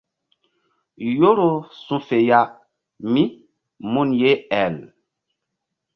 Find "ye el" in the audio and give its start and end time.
4.21-4.75